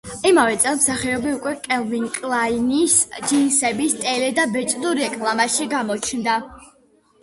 [0.27, 2.97] იმავე წელს მსახიობი უკვე კელვინ კლაინის
[3.29, 6.45] ჯინსების ტელე და ბეჭდურ რეკლამაში გამოჩნდა.